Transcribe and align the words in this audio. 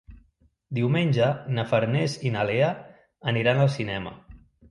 Diumenge 0.77 1.27
na 1.57 1.65
Farners 1.73 2.15
i 2.29 2.33
na 2.37 2.47
Lea 2.51 2.71
aniran 3.33 3.63
al 3.67 3.73
cinema. 3.77 4.17